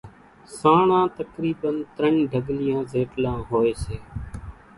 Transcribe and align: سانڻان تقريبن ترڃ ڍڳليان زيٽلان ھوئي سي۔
سانڻان 0.59 1.07
تقريبن 1.17 1.75
ترڃ 1.95 2.15
ڍڳليان 2.31 2.81
زيٽلان 2.93 3.37
ھوئي 3.49 3.71
سي۔ 3.83 3.95